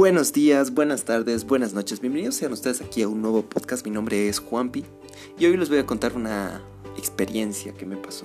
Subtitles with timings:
[0.00, 2.00] Buenos días, buenas tardes, buenas noches.
[2.00, 3.84] Bienvenidos sean ustedes aquí a un nuevo podcast.
[3.84, 4.82] Mi nombre es Juanpi
[5.38, 6.62] y hoy les voy a contar una
[6.96, 8.24] experiencia que me pasó.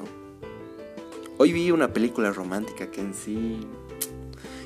[1.37, 3.59] Hoy vi una película romántica que en sí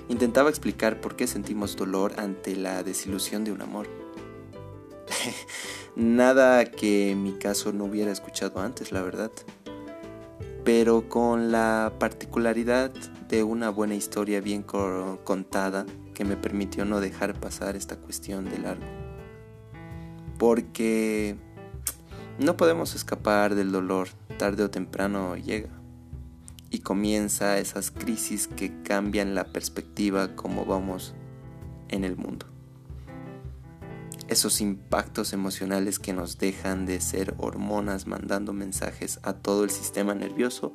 [0.07, 3.87] intentaba explicar por qué sentimos dolor ante la desilusión de un amor.
[5.95, 9.31] Nada que en mi caso no hubiera escuchado antes, la verdad.
[10.63, 12.91] Pero con la particularidad
[13.29, 18.57] de una buena historia bien contada que me permitió no dejar pasar esta cuestión de
[18.57, 18.85] largo.
[20.37, 21.37] Porque
[22.39, 25.69] no podemos escapar del dolor, tarde o temprano llega.
[26.71, 31.13] Y comienza esas crisis que cambian la perspectiva como vamos
[31.87, 32.58] en el mundo
[34.29, 40.13] esos impactos emocionales que nos dejan de ser hormonas mandando mensajes a todo el sistema
[40.13, 40.73] nervioso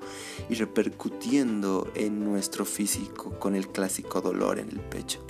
[0.50, 5.24] y repercutiendo en nuestro físico con el clásico dolor en el pecho.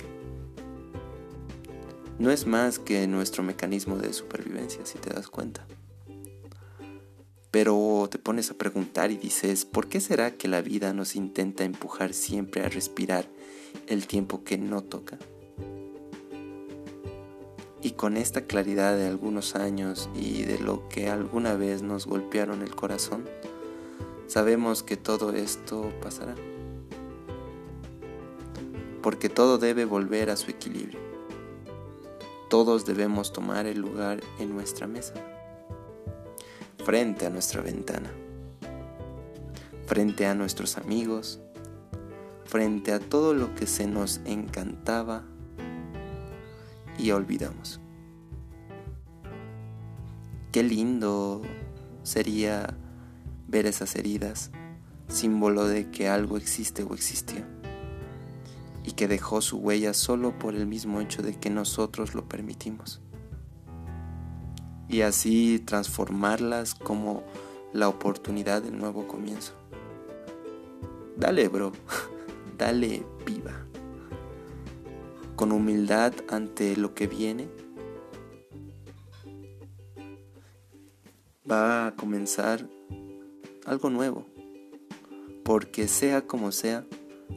[2.17, 5.67] No es más que nuestro mecanismo de supervivencia, si te das cuenta.
[7.51, 11.63] Pero te pones a preguntar y dices, ¿por qué será que la vida nos intenta
[11.63, 13.29] empujar siempre a respirar
[13.87, 15.19] el tiempo que no toca?
[17.95, 22.75] Con esta claridad de algunos años y de lo que alguna vez nos golpearon el
[22.75, 23.25] corazón,
[24.27, 26.35] sabemos que todo esto pasará.
[29.01, 30.99] Porque todo debe volver a su equilibrio.
[32.49, 35.13] Todos debemos tomar el lugar en nuestra mesa,
[36.83, 38.11] frente a nuestra ventana,
[39.87, 41.39] frente a nuestros amigos,
[42.45, 45.23] frente a todo lo que se nos encantaba
[46.97, 47.79] y olvidamos.
[50.55, 51.41] Qué lindo
[52.03, 52.77] sería
[53.45, 54.51] ver esas heridas,
[55.09, 57.43] símbolo de que algo existe o existió,
[58.81, 63.01] y que dejó su huella solo por el mismo hecho de que nosotros lo permitimos.
[64.87, 67.23] Y así transformarlas como
[67.73, 69.55] la oportunidad del nuevo comienzo.
[71.17, 71.73] Dale, bro,
[72.57, 73.65] dale, viva
[75.35, 77.49] con humildad ante lo que viene,
[81.49, 82.67] va a comenzar
[83.65, 84.25] algo nuevo,
[85.43, 86.85] porque sea como sea,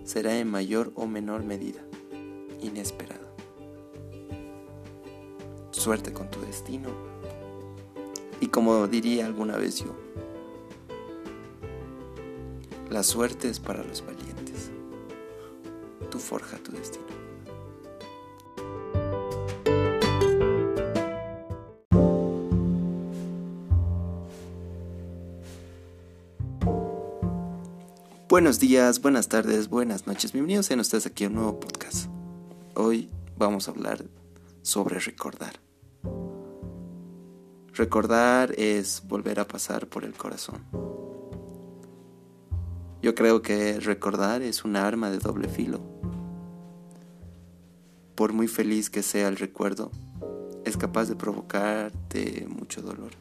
[0.04, 1.80] será en mayor o menor medida
[2.60, 3.28] inesperado.
[5.70, 6.88] Suerte con tu destino.
[8.40, 9.94] Y como diría alguna vez yo,
[12.90, 14.70] la suerte es para los valientes.
[16.10, 17.17] Tú forja tu destino.
[28.28, 30.32] Buenos días, buenas tardes, buenas noches.
[30.32, 32.10] Bienvenidos sean ustedes aquí a un nuevo podcast.
[32.74, 33.08] Hoy
[33.38, 34.04] vamos a hablar
[34.60, 35.54] sobre recordar.
[37.72, 40.62] Recordar es volver a pasar por el corazón.
[43.00, 45.80] Yo creo que recordar es un arma de doble filo.
[48.14, 49.90] Por muy feliz que sea el recuerdo,
[50.66, 53.12] es capaz de provocarte mucho dolor.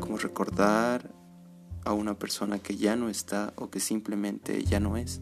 [0.00, 1.15] Como recordar
[1.86, 5.20] a una persona que ya no está o que simplemente ya no es.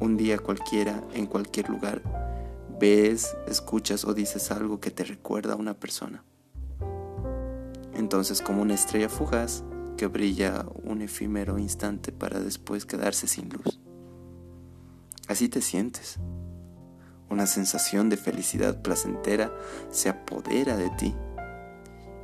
[0.00, 2.02] Un día cualquiera, en cualquier lugar,
[2.78, 6.24] ves, escuchas o dices algo que te recuerda a una persona.
[7.94, 9.64] Entonces como una estrella fugaz
[9.96, 13.80] que brilla un efímero instante para después quedarse sin luz.
[15.28, 16.18] Así te sientes.
[17.30, 19.52] Una sensación de felicidad placentera
[19.90, 21.14] se apodera de ti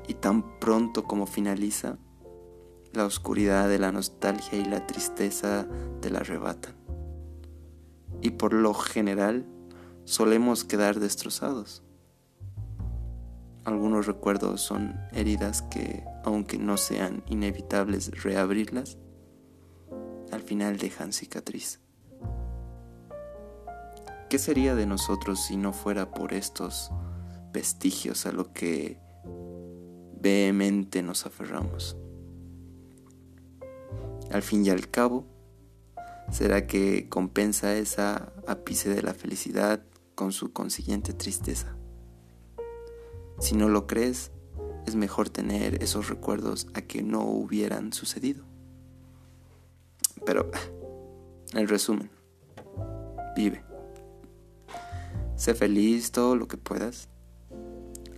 [0.08, 1.98] y tan pronto como finaliza,
[2.94, 5.66] la oscuridad de la nostalgia y la tristeza
[6.00, 6.74] te la arrebatan.
[8.20, 9.46] Y por lo general
[10.04, 11.82] solemos quedar destrozados.
[13.64, 18.98] Algunos recuerdos son heridas que, aunque no sean inevitables reabrirlas,
[20.30, 21.80] al final dejan cicatriz.
[24.28, 26.90] ¿Qué sería de nosotros si no fuera por estos
[27.52, 28.98] vestigios a lo que
[30.20, 31.96] vehemente nos aferramos?
[34.30, 35.26] Al fin y al cabo,
[36.30, 39.82] será que compensa esa ápice de la felicidad
[40.14, 41.76] con su consiguiente tristeza.
[43.38, 44.30] Si no lo crees,
[44.86, 48.44] es mejor tener esos recuerdos a que no hubieran sucedido.
[50.24, 50.50] Pero,
[51.52, 52.10] en resumen,
[53.36, 53.64] vive.
[55.36, 57.08] Sé feliz todo lo que puedas.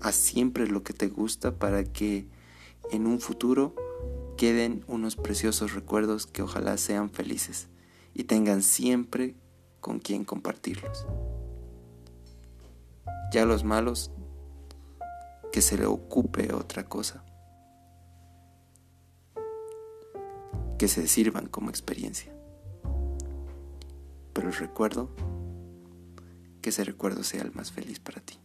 [0.01, 2.29] Haz siempre lo que te gusta para que
[2.91, 3.75] en un futuro
[4.37, 7.69] queden unos preciosos recuerdos que ojalá sean felices
[8.15, 9.35] y tengan siempre
[9.81, 11.07] con quién compartirlos.
[13.33, 14.11] Ya los malos,
[15.53, 17.25] que se le ocupe otra cosa.
[20.79, 22.33] Que se sirvan como experiencia.
[24.33, 25.11] Pero el recuerdo,
[26.61, 28.39] que ese recuerdo sea el más feliz para ti.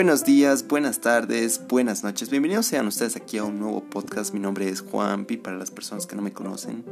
[0.00, 2.30] Buenos días, buenas tardes, buenas noches.
[2.30, 4.32] Bienvenidos sean ustedes aquí a un nuevo podcast.
[4.32, 6.84] Mi nombre es Juan Pi para las personas que no me conocen.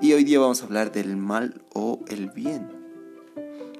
[0.00, 2.70] Y hoy día vamos a hablar del mal o el bien.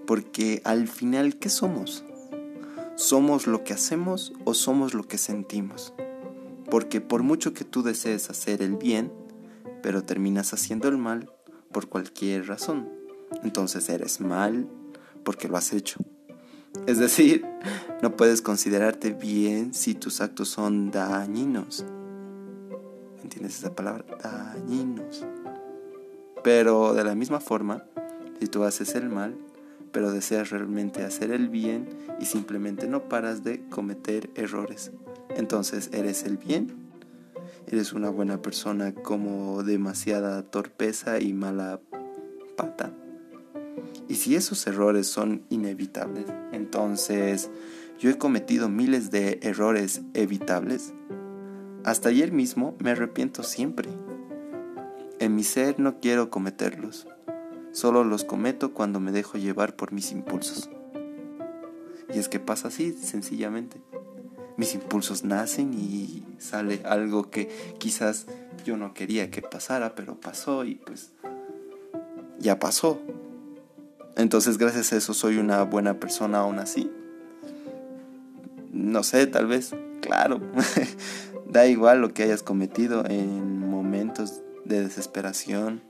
[0.06, 2.04] Porque al final, ¿qué somos?
[2.96, 5.94] ¿Somos lo que hacemos o somos lo que sentimos?
[6.70, 9.10] Porque por mucho que tú desees hacer el bien,
[9.82, 11.32] pero terminas haciendo el mal
[11.72, 12.86] por cualquier razón.
[13.42, 14.68] Entonces eres mal
[15.24, 16.04] porque lo has hecho.
[16.86, 17.44] Es decir,
[18.02, 21.84] no puedes considerarte bien si tus actos son dañinos.
[23.22, 24.04] ¿Entiendes esa palabra?
[24.22, 25.24] Dañinos.
[26.44, 27.84] Pero de la misma forma,
[28.38, 29.36] si tú haces el mal,
[29.92, 31.88] pero deseas realmente hacer el bien
[32.20, 34.92] y simplemente no paras de cometer errores,
[35.36, 36.86] entonces eres el bien.
[37.66, 41.80] Eres una buena persona como demasiada torpeza y mala
[42.56, 42.92] pata.
[44.16, 47.50] Y si esos errores son inevitables, entonces
[47.98, 50.94] yo he cometido miles de errores evitables.
[51.84, 53.90] Hasta ayer mismo me arrepiento siempre.
[55.18, 57.06] En mi ser no quiero cometerlos.
[57.72, 60.70] Solo los cometo cuando me dejo llevar por mis impulsos.
[62.14, 63.82] Y es que pasa así, sencillamente.
[64.56, 68.24] Mis impulsos nacen y sale algo que quizás
[68.64, 71.12] yo no quería que pasara, pero pasó y pues
[72.38, 72.98] ya pasó.
[74.16, 76.90] Entonces gracias a eso soy una buena persona aún así.
[78.72, 80.40] No sé, tal vez, claro.
[81.48, 85.82] da igual lo que hayas cometido en momentos de desesperación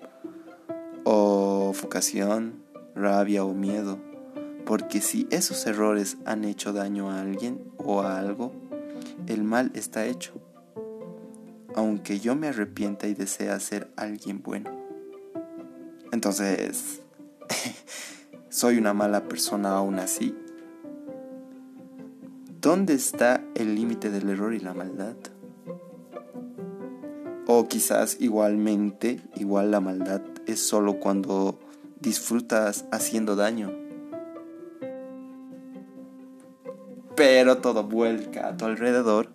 [1.05, 2.63] o focación,
[2.95, 3.99] rabia o miedo.
[4.65, 8.53] Porque si esos errores han hecho daño a alguien o a algo,
[9.29, 10.33] el mal está hecho.
[11.77, 14.71] Aunque yo me arrepienta y desea ser alguien bueno.
[16.11, 17.01] Entonces,
[18.57, 20.35] ¿Soy una mala persona aún así?
[22.59, 25.15] ¿Dónde está el límite del error y la maldad?
[27.47, 31.59] O quizás igualmente, igual la maldad es solo cuando
[32.01, 33.75] disfrutas haciendo daño.
[37.15, 39.35] Pero todo vuelca a tu alrededor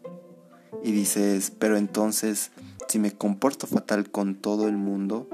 [0.81, 2.49] y dices, pero entonces,
[2.87, 5.29] si me comporto fatal con todo el mundo,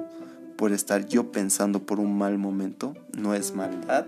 [0.57, 4.07] por estar yo pensando por un mal momento no es maldad.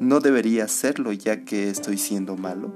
[0.00, 2.72] No debería hacerlo ya que estoy siendo malo.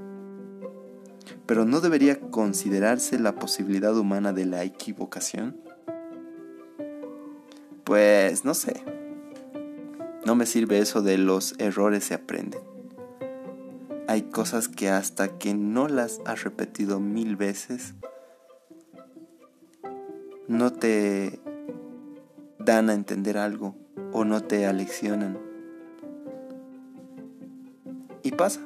[1.47, 5.57] Pero no debería considerarse la posibilidad humana de la equivocación.
[7.85, 8.85] Pues no sé.
[10.25, 12.61] No me sirve eso de los errores se aprenden.
[14.07, 17.95] Hay cosas que hasta que no las has repetido mil veces,
[20.49, 21.41] no te
[22.65, 23.75] dan a entender algo
[24.13, 25.39] o no te aleccionan.
[28.23, 28.61] Y pasa.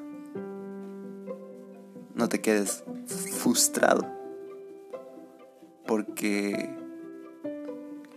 [2.15, 4.07] No te quedes frustrado.
[5.87, 6.71] Porque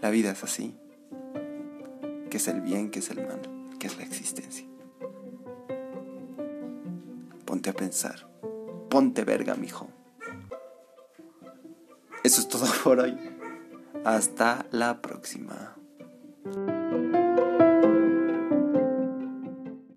[0.02, 0.76] la vida es así.
[2.30, 3.42] Que es el bien, que es el mal,
[3.80, 4.66] que es la existencia.
[7.46, 8.28] Ponte a pensar.
[8.90, 9.88] Ponte verga, mijo.
[12.24, 13.18] Eso es todo por hoy.
[14.06, 15.79] Hasta la próxima.